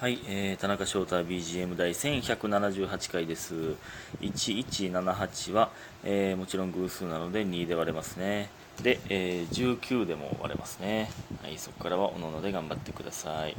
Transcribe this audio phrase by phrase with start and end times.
[0.00, 3.74] はい、えー、田中翔太 BGM 第1178回です。
[4.20, 5.72] 1178は、
[6.04, 8.48] えーもちろん偶数なので2で割れますね。
[8.80, 11.10] で、えー19でも割れますね。
[11.42, 13.56] はい、そこからはおのので頑張ってください。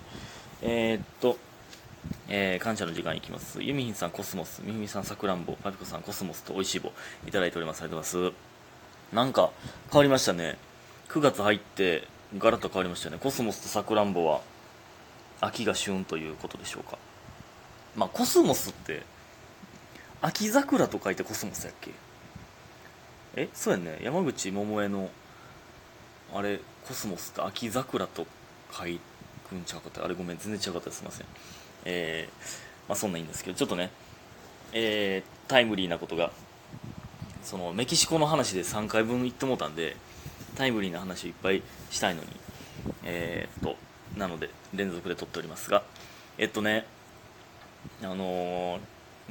[0.62, 1.36] えー、っと、
[2.30, 3.62] えー感謝の時間いきます。
[3.62, 6.94] ユミヒンさんコスモス、みふみさんさくらんぼ、パピコさんコスモスと美味しい棒
[7.28, 7.82] いただいております。
[7.82, 8.30] ありがとうございま
[9.12, 9.14] す。
[9.14, 9.52] なんか
[9.92, 10.58] 変わりましたね。
[11.10, 13.18] 9月入ってガラッと変わりましたね。
[13.20, 14.40] コスモスとさくらんぼは
[15.42, 16.98] 秋が旬ということでしょうか。
[17.96, 19.04] まあコスモスって
[20.22, 21.92] 秋桜と書いてコスモスやっけ？
[23.36, 24.00] えそうやね。
[24.02, 25.10] 山口百恵の
[26.34, 28.26] あれコスモスって秋桜と
[28.72, 31.28] 書くんちゃうかったあれごめん全然違うかったすいません。
[31.86, 33.92] えー、まあそんなんいいんですけどちょっとね
[34.72, 36.32] えー、タイムリーなことが
[37.44, 39.96] そのメキシコの話で3回分言ってもうたんで
[40.56, 42.28] タイムリーな話をいっぱいしたいのに
[43.06, 43.78] えー、っと
[44.20, 45.82] なので連続で撮っておりますが
[46.38, 46.86] えっとね
[48.04, 48.80] あのー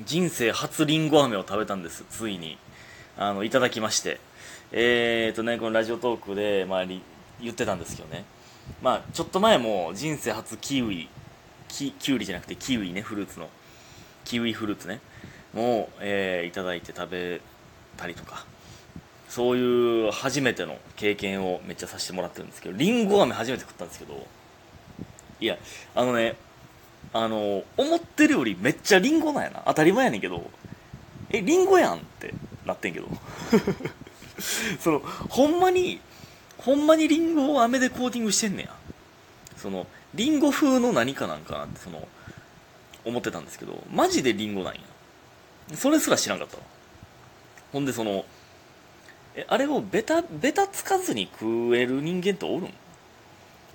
[0.05, 2.57] 人生初りんご飴を食べたんですついに。
[3.17, 4.21] あのいただきまして。
[4.71, 7.01] えー、っとねこのラジオトークで、まあ、言
[7.51, 8.25] ってたんですけどね。
[8.81, 11.09] まあちょっと前も人生初キウイ
[11.69, 13.49] キキュウリじゃなくてキウイねフルーツの。
[14.25, 15.01] キウイフルーツね。
[15.53, 17.41] もう、えーいただいて食べ
[17.97, 18.47] たりとか。
[19.29, 24.27] そういう初めての経験をめっちゃさせてもらってるんですけどりんご飴初めて食ったんですけど
[25.41, 25.59] いや
[25.95, 26.37] あのね
[27.13, 29.63] あの思ってるよりめっちゃりんごなんやな。
[29.67, 30.51] 当たり前やねんけど。
[31.31, 32.35] えりんごやんって
[32.67, 33.09] なってんけど。
[34.81, 36.01] そのほんまに
[36.59, 38.75] ほんまにりんごを飴でコーティングしてんねや。
[39.57, 42.07] そのりんご風の何かなんかなってその
[43.05, 43.83] 思ってたんですけど。
[43.91, 44.81] マジでりんごなんや。
[45.75, 46.63] それすら知らんかったわ。
[47.73, 48.25] ほんでその
[49.35, 52.75] えあれをベタベタつかずに食える人間っておるん？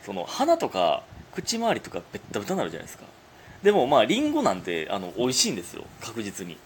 [0.03, 1.03] その鼻とか
[1.33, 3.05] 口周りとかベッタベタになるじゃないですか。
[3.61, 5.85] でもまあリンゴなんてあの美味しいんですよ。
[6.01, 6.57] 確実に。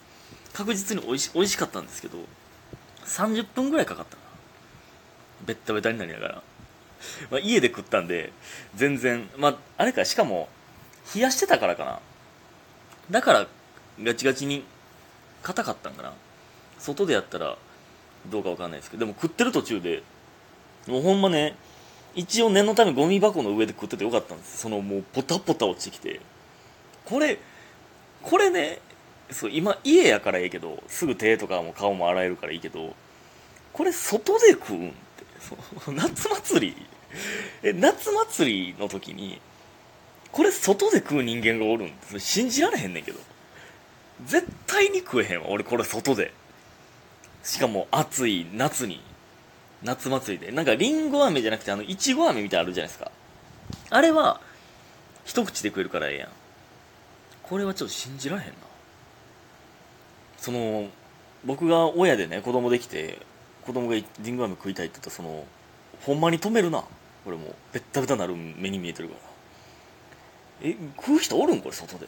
[0.53, 2.17] 確実に美味し美味しかったんですけど
[3.05, 4.21] 30分ぐらいかかったな。
[5.45, 6.43] ベッタベタになりながら、
[7.29, 8.31] まあ、家で食ったんで
[8.75, 10.49] 全然まああれかしかも
[11.13, 11.99] 冷やしてたからかな。
[13.11, 13.47] だから
[14.01, 14.63] ガチガチに
[15.43, 16.13] 硬かったんかな。
[16.79, 17.57] 外でやったら
[18.29, 20.03] どうかわかんないですけどでも食ってる途中で
[20.87, 21.55] もうほんまね
[22.17, 24.57] 一応念のためゴミ箱の上で食っててよかったんです。
[24.57, 26.19] そのもうポタポタ落ちてきて。
[27.05, 27.37] これ
[28.23, 28.79] これね
[29.31, 32.95] そう今家やからいいけどすぐ手とかも顔も洗えるからいいけど
[33.71, 35.91] これ外で食うんって。
[35.91, 36.87] 夏祭り。
[37.61, 39.39] え夏祭りの時に
[40.31, 43.19] これ外で食う人間がおるんって信じられへんねんけど。
[44.25, 46.33] 絶対に食えへんわ俺これ外で。
[47.43, 49.01] しかも暑い夏に。
[49.83, 50.51] 夏祭りで。
[50.51, 53.11] なんかりんご飴じゃなくてあのいちご飴みたいなのあるじゃないですか。
[53.89, 54.41] あれは
[55.25, 56.29] 一口で食えるからええやん。
[57.43, 58.55] これはちょっと信じられへんな。
[60.37, 60.89] その
[61.45, 63.19] 僕が親でね子供できて
[63.65, 65.45] 子供がりんご飴食いたいって言ったらその
[66.01, 66.83] ほんまに止めるな。
[67.25, 69.21] これもうベッタベタなる目に見えてるから。
[70.69, 71.61] え食う人おるん？
[71.61, 72.07] これ外で。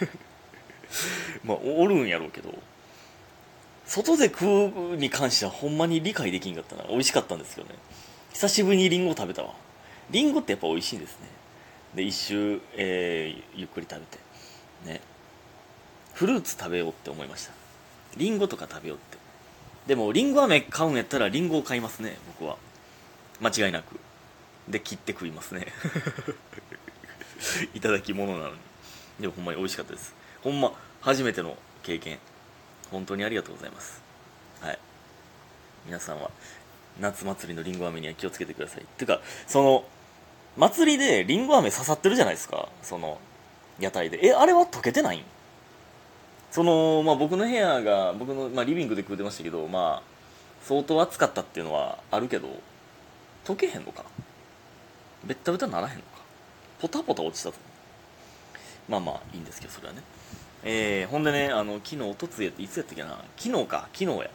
[1.44, 2.54] まあおるんやろうけど
[3.90, 4.46] 外で食
[4.92, 6.84] うに関してはほんまに理解できんかったな。
[6.84, 7.74] 美味しかったんですけどね。
[8.32, 9.52] 久しぶりにリンゴ食べたわ。
[10.12, 11.26] リンゴってやっぱ美味しいんですね。
[11.96, 14.18] で一周、えーゆっくり食べて。
[14.86, 15.00] ね。
[16.14, 17.52] フルーツ食べようって思いました。
[18.16, 19.18] リンゴとか食べようって。
[19.88, 22.58] でもリンゴ飴買うんやったらリンゴを買いますね僕は。
[23.40, 23.98] 間違いなく。
[24.68, 25.66] で切って食いますね。
[27.74, 28.56] いただき物なのに。
[29.18, 30.14] でもほんまに美味しかったです。
[30.44, 32.20] ほんま初めての経験。
[32.90, 34.02] 本当にありがとうございます。
[34.60, 34.78] はい。
[35.86, 36.30] 皆さんは
[37.00, 38.82] 夏祭りのりんご飴には気をつけてください。
[38.82, 39.84] っていうかその
[40.56, 42.68] 祭りでりんご飴刺さってるじゃないですか。
[42.82, 43.18] その
[43.78, 44.20] 屋台で。
[44.26, 45.24] えあれは溶けてないん？
[46.50, 50.10] そのまあ僕の部屋が僕の、まあ、リビングで食うてましたけどまあ
[50.64, 52.48] 相当暑かったっていうのはあるけど
[53.44, 54.08] 溶けへんのかな？
[55.24, 56.08] ベッタベタならへんのか？
[56.80, 57.54] ポタポタ落ちたと
[58.88, 60.02] まあまあいいんですけどそれはね。
[60.62, 63.22] えー、ほんでねあの昨日おとつやっていつやったっけな？
[63.36, 63.88] 昨日か。
[63.92, 64.30] 昨日や。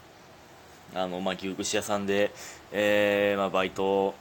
[0.93, 2.31] あのまあ牛串屋さんで、
[2.71, 4.15] えーまあ、バイト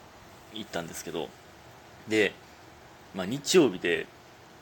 [0.53, 1.29] 行ったんですけど。
[2.09, 2.33] で、
[3.15, 4.07] まあ、日曜日で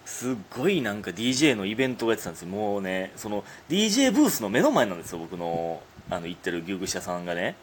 [0.04, 2.48] すっごいなんか DJ のイベントがやってたんですよ。
[2.48, 7.56] もうねその DJ ブースの目の前なんですよ僕のあの行ってる牛串屋さんがね。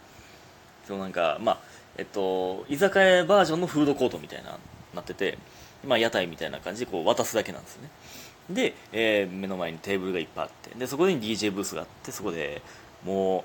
[0.87, 1.59] そのなんかまあ
[1.97, 4.57] えっと居酒屋バージョンのフードコートみたいな
[4.95, 5.37] なってて
[5.85, 7.89] まあ屋台みたいな感じでこう渡すだけなんですよね。
[8.49, 12.61] で、えー目の前にテーブルがいっぱいあってでそこに DJ ブースがあってそこで
[13.05, 13.43] も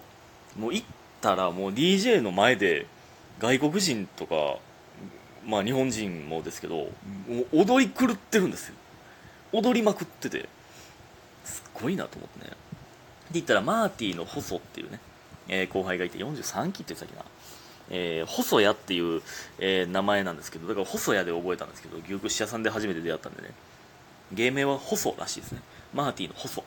[0.56, 0.86] うもう行っ
[1.20, 2.86] たらもう DJ の前で
[3.38, 4.56] 外国人とか
[5.46, 6.88] まあ日本人もですけども
[7.52, 8.74] う踊り狂ってるんですよ。
[9.52, 10.48] 踊りまくってて。
[11.44, 12.50] すっごいなと思ってね。
[12.50, 12.54] で
[13.34, 14.98] 言ったらマーティーの細っていうね、
[15.48, 17.24] えー後輩がいて43期って言ってたっけな
[17.90, 19.20] えー細谷っていう、
[19.58, 23.50] えー名前なんですけどだから細谷で覚えたんですけど牛串屋さんで初めて出会ったんでね
[24.32, 25.60] 芸名は細らしいですね。
[25.92, 26.64] マーティの細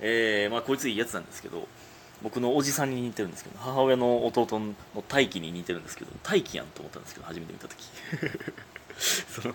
[0.00, 1.66] えーまあこいついいやつなんですけど
[2.22, 4.74] 僕のおじさんに似てるんですけど母親の弟の
[5.08, 7.84] 大輝に似てるんですけど大輝やんと思ったんですけど初めて見た時。
[9.28, 9.54] その、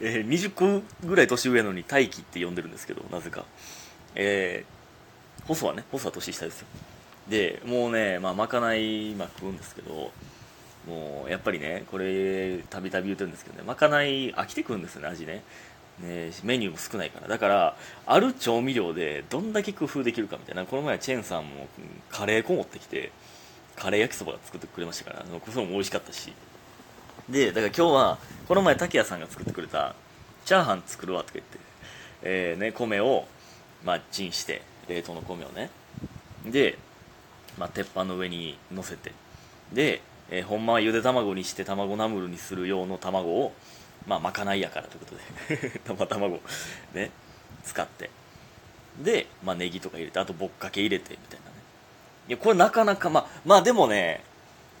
[0.00, 3.44] えー20個ぐらい年上なのに大輝って呼んでるんですけどなぜか。
[4.16, 6.66] えー、細はね細は年下ですよ。
[7.28, 10.12] でもうねまあまかない今食うんですけど
[10.86, 15.42] もうやっぱりねこれたびたび言ってるんですけどねまかない飽きてくるんですよね味ね。
[16.00, 17.28] ねメニューも少ないから。
[17.28, 17.76] だから
[18.06, 20.64] ある調味料でどんだけ工夫できるかみたいな。
[20.66, 21.68] この前チェンさんも
[22.10, 23.12] カレー粉持ってきて
[23.76, 25.24] カレー焼きそばが作ってくれましたから。
[25.52, 26.32] それも美味しかったし。
[27.28, 28.18] でだから今日は
[28.48, 29.94] この前竹谷さんが作ってくれた
[30.44, 31.58] チャーハン作るわとか言って、
[32.22, 33.26] えーね、米を、
[33.82, 35.70] まあ、チンして冷凍の米をね。
[36.44, 36.76] で、
[37.56, 39.12] まあ、鉄板の上に乗せて。
[39.72, 43.52] で、えーほんまはゆで卵にして卵ナムルにする用の卵を
[44.06, 45.14] まあまかないやからということ
[45.54, 45.80] で。
[45.84, 46.40] 生卵
[46.94, 47.10] ね
[47.64, 48.10] 使って。
[49.02, 51.52] で、まあ、ネギとか入れてあとぼっかけ入れてみたいなね。
[52.28, 54.22] いやこれなかなかまあまあでもね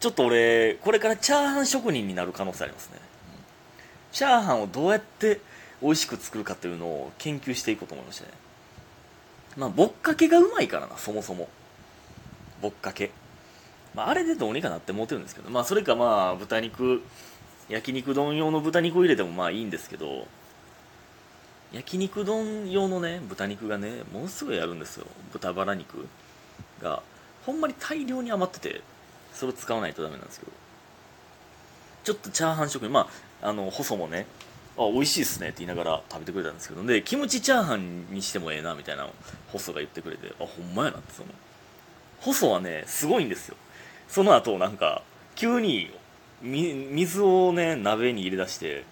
[0.00, 2.98] ちょっと俺これからチャーハン職人になる可能性ありますね、
[4.12, 5.40] チャーハンをどうやって
[5.82, 8.30] 美味しく作るかっていうのを研究していこうと思いましたね。
[9.56, 11.48] まあぼっかけがうまいからなそもそも。
[12.60, 13.10] ぼっかけ。
[13.94, 17.02] まあ、あれでどうにかなって思ってるんですけど、まあ、それかまあ豚肉
[17.68, 20.26] 焼肉丼用の豚肉を入れてもまあいいんですけど
[21.72, 25.06] 焼肉丼用のね豚肉がねものすごいあるんですよ。
[25.32, 26.06] 豚バラ肉
[26.80, 27.02] が。
[27.44, 28.80] ほんまに大量に余ってて
[29.34, 30.52] それを使わないとダメなんですけど。
[32.04, 33.08] ちょっとチャーハン職人ま
[33.42, 34.26] ああの細もね
[34.78, 36.84] あ美味しいっすねって言いながら食べてくれたんですけど。
[36.84, 39.08] でキムチチャーハンにしてもええなみたいな
[39.48, 41.28] 細が言ってくれてあほんまやなってその。
[42.20, 43.56] 細はねすごいんですよ。
[44.06, 45.02] その後なんか
[45.34, 45.90] 急に
[46.42, 48.84] 水をね鍋に入れ出して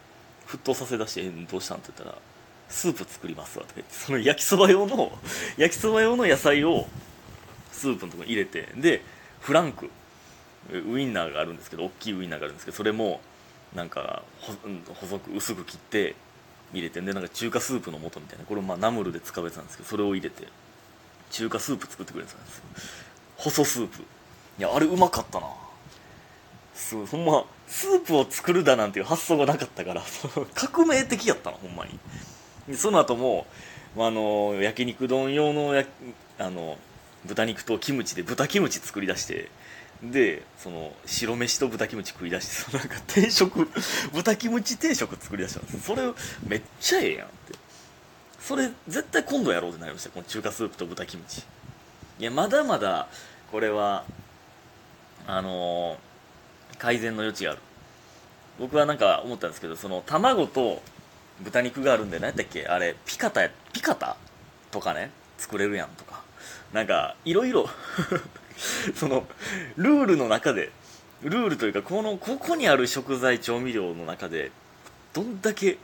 [0.46, 2.18] 沸騰させ出して「どうしたん?」って言ったら
[2.68, 3.84] 「スープ作りますわ」って。
[3.90, 5.18] その焼きそば用の
[5.56, 6.86] 焼きそば用の野菜を
[7.72, 9.02] スープのとこに入れてで
[9.40, 9.90] フランク。
[10.70, 13.20] ウインナーがあるんですけど大きいウインナーがあるんですけどそれも
[13.74, 14.22] なんか
[14.94, 16.14] 細く薄く切って
[16.72, 20.46] 入れてでなんか中華スープの素みたいなこれまあナムルで使うやつなんですけどそれを入れて
[21.30, 22.62] 中華スープ作ってくれるんですよ。
[23.38, 24.02] 細スープ。
[24.58, 25.46] いやあれうまかったな。
[26.74, 30.02] すごいほんまスープを作るだなんていう発想がなかったから
[30.54, 31.98] 革命的やったなほんまに。
[32.76, 33.46] その後も
[33.96, 35.84] まああの焼肉丼用のや
[36.38, 36.78] あの
[37.24, 39.48] 豚肉とキムチで豚キムチ作り出して
[40.02, 43.68] でその白飯と豚キムチ食い出してその なんか定食
[44.12, 45.80] 豚キムチ定食作り出したんです。
[45.80, 46.02] それ
[46.46, 47.54] めっちゃええやんって。
[48.40, 51.42] それ絶対今度やろうってなりましたこの中華スープと豚キムチ。
[52.18, 53.08] いやまだまだ
[53.50, 54.04] これは
[55.26, 56.11] あのー
[56.82, 57.60] 改善の余地がある。
[58.58, 60.82] 僕はなんか思ったんですけどその卵と
[61.40, 62.66] 豚肉があるんで何やったっけ？
[62.66, 64.16] あれピカタピカタ？
[64.72, 66.22] とかね作れるやんとか。
[66.72, 67.68] なんかいろいろ
[68.96, 69.26] その
[69.76, 70.72] ルールの中で
[71.22, 74.50] ルールというかこのここにある食材調味料の中で
[75.12, 75.78] どんだけ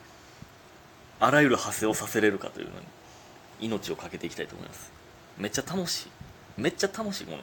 [1.20, 2.86] あらゆる派生をさせれるかというのに
[3.60, 4.90] 命を懸けていきたいと思います。
[5.36, 6.10] めっちゃ楽しい。
[6.56, 7.38] めっちゃ楽しいこの。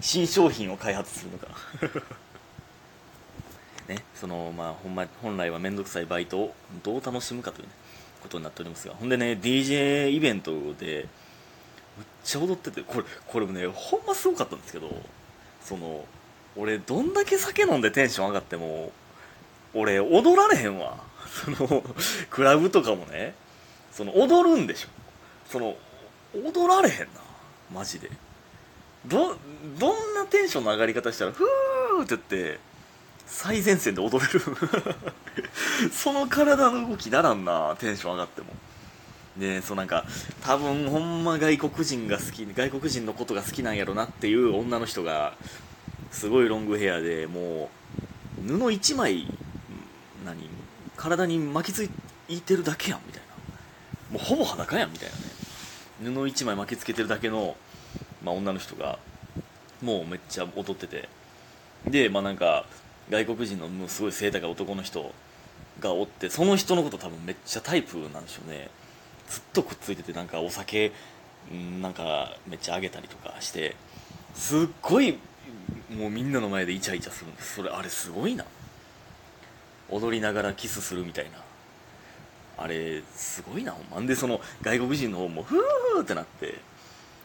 [0.00, 1.48] 新商品を開発するのが
[3.88, 7.72] ねそのまあほんま本来は面倒くさいバイトをどう楽しむかという、ね、
[8.22, 11.06] ことになっておりますがほんでね DJ イベントで
[11.96, 14.90] めっちゃ踊っててこれこれもねほんますごかったんですけど
[15.62, 16.04] その
[16.56, 18.92] 俺どんだけ酒飲んでテンション上がっても
[19.74, 20.96] 俺踊られへんわ。
[21.26, 21.82] その
[22.30, 23.34] クラブとかもね
[23.92, 24.88] その踊るんでしょ。
[25.46, 25.76] その
[26.34, 27.06] 踊られへんな。
[27.72, 28.10] マジで。
[29.06, 29.36] ど
[29.78, 32.20] どんなテンションの上がり方したらフーって言っ
[32.54, 32.58] て
[33.26, 34.40] 最前線で踊れる。
[35.92, 37.76] その体の動きならんな。
[37.78, 38.48] テンション上がっても。
[39.36, 40.06] でそうなんか
[40.42, 45.34] 多分ほんま外国人が好き外国人のことが好きなんやろなっていう女の人が
[46.10, 47.68] すごいロングヘアでも
[48.42, 49.26] う布一枚
[50.24, 50.48] 何
[50.96, 51.84] 体に巻きつ
[52.28, 54.18] いてるだけやんみたいな。
[54.18, 55.10] もうほぼ裸やんみたい
[56.02, 56.14] なね。
[56.14, 57.56] 布一枚巻きつけてるだけの、
[58.24, 58.98] まあ、女の人が
[59.82, 61.08] もうめっちゃ踊ってて。
[61.86, 62.64] でまあなんか
[63.10, 65.12] 外国人のもうすごい背高い男の人
[65.80, 68.70] がおってその人のこと多分めっちゃタイプなんでしょうね。
[69.28, 70.92] ずっとくっついててなんかお酒
[71.52, 73.76] んなんかめっちゃあげたりとかして
[74.34, 75.18] すっごい
[75.96, 77.56] もうみんなの前でイチャイチャするんです。
[77.56, 78.44] それあれすごいな。
[79.90, 81.42] 踊りながらキスするみたいな。
[82.58, 83.72] あれすごいな。
[83.72, 86.54] ほんまんでその外国人の方もフーってなって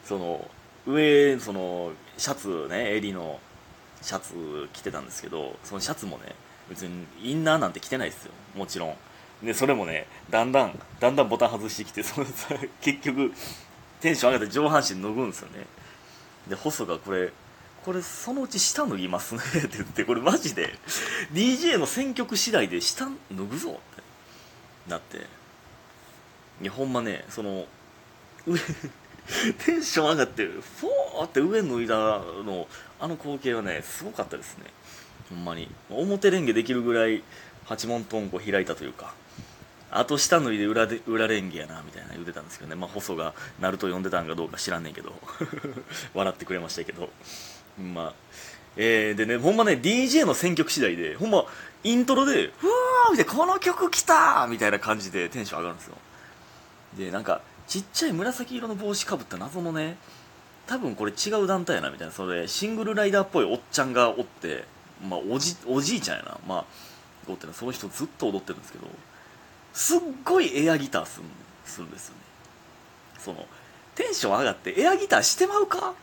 [0.06, 0.48] その
[0.86, 3.40] 上そのシャツね襟の
[4.02, 6.36] シャツ着てたんですけどそのシャツもね
[6.70, 8.32] 別にインナーなんて着てないですよ。
[8.56, 8.96] もちろん。
[9.44, 12.28] でそれもねだんだんだんだんボタン外してきてその
[12.82, 13.34] 結局
[14.00, 15.66] テンション上がって上半身脱ぐんですよね。
[16.48, 17.32] で細がこれ
[17.84, 20.78] これそのうち下脱ぎますね って言ってこれマジで
[21.34, 24.04] DJ の選曲次第で下脱ぐぞって
[24.90, 25.42] なって。
[26.62, 27.66] いやほんまねその
[28.46, 28.60] 上
[29.66, 30.62] テンション上がってる。
[30.62, 31.96] フォーって上脱いだ
[32.44, 32.68] の
[33.00, 34.66] あの光景はねすごかったですね。
[35.30, 35.70] ほんまに。
[35.90, 37.24] 表レンゲできるぐらい
[37.66, 39.14] 八門トンコ開いたというか。
[39.94, 42.76] あと下脱いで裏で裏レンゲやなみたいな言うてたんですけどね。
[42.76, 45.14] まあ細がナルト読んでたんかどうか知らんねんけど。
[46.14, 47.10] 笑ってくれましたけど。
[47.78, 48.14] まあ
[48.78, 51.46] えー、でねほんまね DJ の選曲次第でほんま
[51.84, 55.98] イントロで「うわー!」みたいな「この曲来た!」みたいな感じでテンション上がるんですよ。
[56.98, 59.98] でなんかちっちゃい紫色の帽子かぶった謎のね
[60.68, 64.66] 多分これ違う団体やなみたいなそれシングルライダーっぽいおっちゃんがおって
[65.08, 66.38] まあおじおじいちゃんやな。
[66.48, 66.66] まあ
[67.28, 68.88] おってその人ずっと踊ってるんですけど
[69.74, 71.26] すっごいエアギターする
[71.66, 72.22] するんですよね。
[73.20, 73.46] その
[73.96, 75.94] テンション上がってエアギターしてまうか？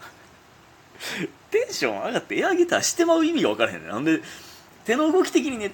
[1.50, 4.20] テンション上がってエアギターしてまう意味が分からへんねなんで
[4.88, 5.70] 手の動き的にね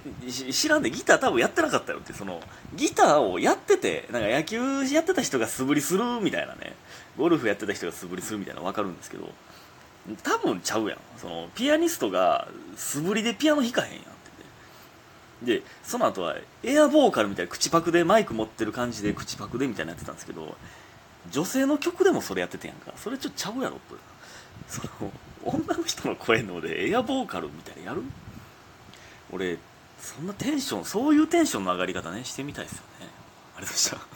[0.50, 2.40] 知らんでギター多分やってなかったよってその
[2.74, 6.74] ギターをやっててなんか野球やってた人が素振りするみたいなね
[7.16, 9.28] ゴルフやってた人が素振りするみたいなの分かるんですけど
[10.24, 10.98] 多分ちゃうやん。
[11.16, 14.04] そのピアニストが素振りでピアノ弾かへんやんっ
[15.44, 15.60] て。
[15.60, 20.56] でその後はエアボーカルみたいな口パクでマイク持ってる感じで口パクでみたいなやってたんですけど
[21.30, 22.92] 女性の曲でもそれやっててやんか。
[22.96, 23.96] それちょっとちゃうやろと
[24.66, 25.12] その
[25.44, 28.02] 女の人の声のでエアボーカルみたいなやる？
[29.34, 29.58] 俺
[30.00, 33.08] そんなテンションそういうテンションの上がり方ねしてみたいですよね。
[33.56, 34.14] ありがとうございました。